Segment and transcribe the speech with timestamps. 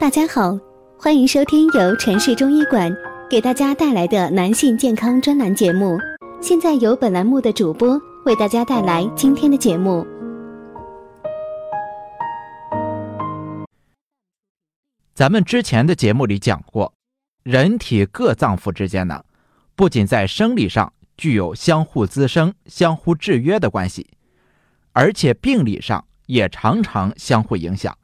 [0.00, 0.56] 大家好，
[0.96, 2.88] 欢迎收听由城市中医馆
[3.28, 5.98] 给大家带来的男性健康专栏节目。
[6.40, 10.06] 现在由本栏目的主播为大家带来今天的节目。
[15.14, 16.94] 咱们之前的节目里讲过，
[17.42, 19.24] 人体各脏腑之间呢，
[19.74, 24.06] 不仅在生理上具有相互滋生、相互制约的关系，
[24.92, 27.97] 而且病理上也常常相互影响。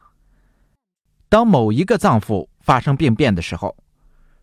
[1.34, 3.76] 当某一个脏腑发生病变的时候，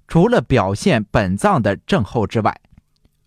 [0.10, 2.60] 除了表现本脏的症候之外，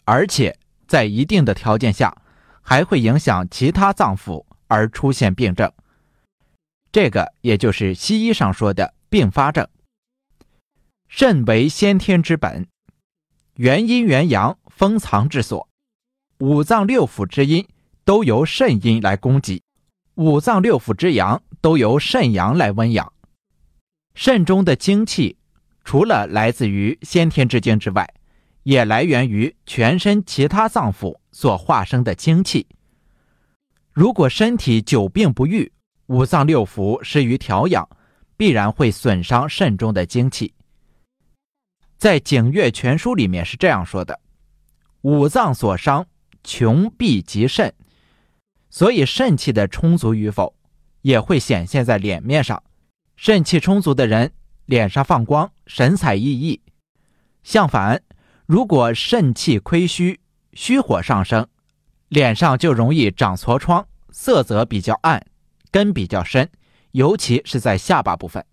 [0.05, 2.15] 而且在一定的条件下，
[2.61, 5.73] 还会影响其他脏腑而出现病症。
[6.93, 8.93] 这个也就是西医上说的。
[9.09, 9.67] 并发症，
[11.09, 12.67] 肾为先天之本，
[13.55, 15.67] 元阴元阳，封藏之所。
[16.41, 17.67] 五脏六腑之阴
[18.05, 19.63] 都由肾阴来供给，
[20.17, 23.14] 五脏六腑之阳都由肾阳来温养。
[24.15, 25.37] 肾中的精气，
[25.85, 28.09] 除了来自于先天之精之外，
[28.63, 32.67] 也来源于全身其他脏腑所化生的精气。
[33.93, 35.73] 如果身体久病不愈，
[36.07, 37.89] 五脏六腑失于调养。
[38.37, 40.53] 必然会损伤肾中的精气。
[41.97, 44.19] 在《景岳全书》里面是这样说的
[45.03, 46.05] ：“五脏所伤，
[46.43, 47.73] 穷必及肾。”
[48.71, 50.53] 所以肾气的充足与否，
[51.03, 52.61] 也会显现在脸面上。
[53.27, 54.33] 肾气充足的人，
[54.67, 56.61] 脸上放光，神采奕奕；
[57.43, 58.03] 相反，
[58.45, 60.21] 如果肾气亏虚，
[60.53, 61.49] 虚火上升，
[62.09, 65.25] 脸上就容易长痤疮，色泽比较暗，
[65.71, 66.51] 根比较深。
[66.91, 68.45] 尤其是在下巴部分，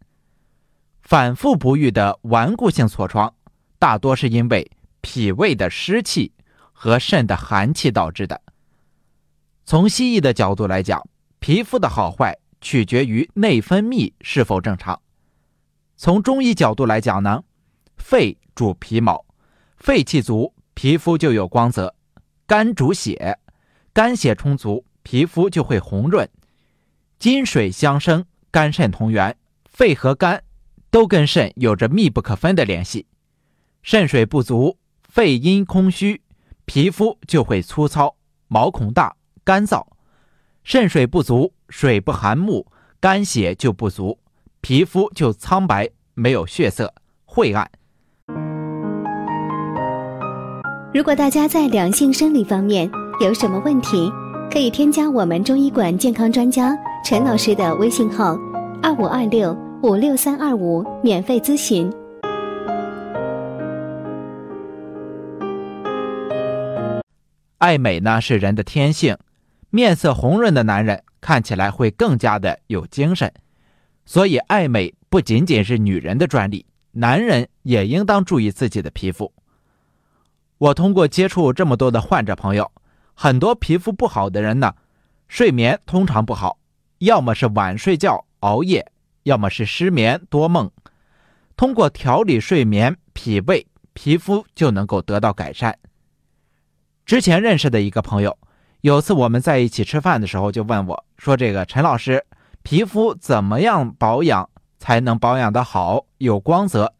[1.01, 3.35] 反复不愈的顽固性痤疮，
[3.77, 6.31] 大多是因为脾胃的湿气
[6.71, 8.41] 和肾的寒气导致的。
[9.65, 11.05] 从西医的角度来讲，
[11.39, 14.95] 皮肤的好坏取决于内分泌是否正常；
[15.97, 17.43] 从中医角度来讲呢，
[17.97, 19.25] 肺主皮毛，
[19.75, 21.93] 肺气足，皮肤就有光泽；
[22.47, 23.39] 肝主血，
[23.91, 26.27] 肝血充足，皮肤就会红润；
[27.19, 28.25] 金水相生。
[28.53, 30.43] 肝肾同源，肺和肝
[30.89, 33.07] 都跟肾有着密不可分的联系。
[33.81, 34.77] 肾水不足，
[35.07, 36.21] 肺阴空虚，
[36.65, 38.17] 皮肤就会粗糙、
[38.49, 39.87] 毛孔大、干燥；
[40.63, 42.65] 肾水不足，水不含木，
[42.99, 44.19] 肝血就不足，
[44.61, 46.93] 皮肤就苍白、没有血色、
[47.25, 47.69] 晦暗。
[50.93, 52.89] 如果大家在两性生理方面
[53.19, 54.11] 有什么问题，
[54.51, 56.77] 可以添加我们中医馆健康专家。
[57.03, 58.37] 陈老师的微信号：
[58.83, 61.91] 二五二六五六三二五，免费咨询。
[67.57, 69.17] 爱美呢是人的天性，
[69.71, 73.33] 面色红润的男人看起来会更加的有精神，
[74.05, 79.33] 所以爱美不仅仅是女人的专利，男人也应当注意自己的皮肤。
[80.57, 82.71] 我通过接触这么多的患者朋友，
[83.13, 84.75] 很多皮肤不好的人呢，
[85.27, 86.59] 睡眠通常不好。
[86.99, 88.91] 要么是晚睡觉熬夜，
[89.23, 90.69] 要么是失眠多梦。
[91.55, 95.79] 通过调理睡眠、脾胃，皮肤就能够得到改善。
[97.05, 98.37] 之前认识的一个朋友，
[98.81, 102.25] 有次我们在一起吃饭的时候，就问我说：“这个陈老师，
[102.63, 104.49] 皮肤怎么样保养
[104.79, 106.95] 才能保养的好、有光泽？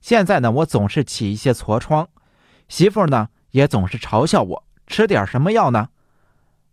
[0.00, 2.08] 现在呢，我总是起一些痤疮，
[2.68, 5.88] 媳妇呢也总是嘲笑我，吃点什么药呢？”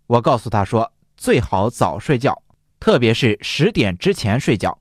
[0.07, 2.41] 我告诉他说：“最好早睡觉。”
[2.79, 4.78] 特别是十点之前睡觉，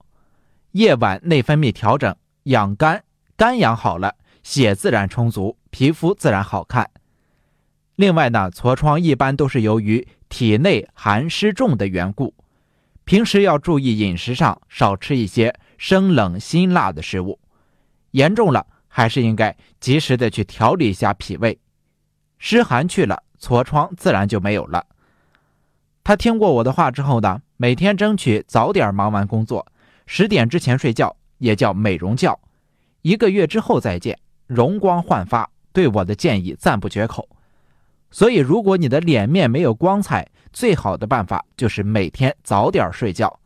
[0.72, 3.02] 夜晚内分泌调整，养肝，
[3.36, 6.90] 肝养好了，血自然充足，皮肤自然好看。
[7.96, 12.34] 另外呢，痤疮一般都是由于体内寒湿重的缘故，
[13.04, 17.38] 平时要注意饮食上少吃一些生冷辛辣的食物，
[18.10, 21.58] 严重了还是应该及时的去调理一下脾胃，
[22.38, 24.86] 湿寒去了，痤疮自然就没有了。
[26.04, 27.40] 他听过我的话之后呢？
[27.56, 29.66] 每天争取早点忙完工作，
[30.04, 32.38] 十点之前睡觉，也叫美容觉。
[33.00, 35.50] 一个月之后再见，容光焕发。
[35.72, 37.26] 对我的建议赞不绝口。
[38.16, 43.40] 所以，如果你的脸面没有光彩，最好的办法就是每天早点睡觉，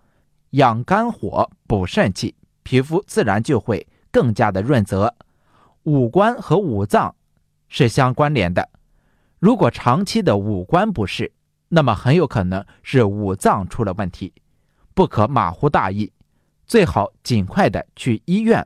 [0.51, 5.13] 养肝火，补肾气，皮肤自然就会更加的润泽。
[5.83, 7.13] 五官和五脏
[7.67, 8.69] 是相关联的，
[9.41, 11.33] 如果长期的五官不适，
[11.71, 14.33] 那么很有可能是五脏出了问题，
[14.95, 16.13] 不可马虎大意，
[16.65, 18.65] 最好尽快的去医院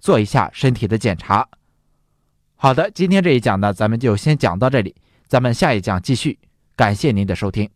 [0.00, 1.46] 做一下身体的检查。
[2.56, 4.94] 好的，今天这一讲呢，咱们就先讲到这里，
[5.34, 6.38] 咱们下一讲继续。
[6.76, 7.68] 感谢您的收听。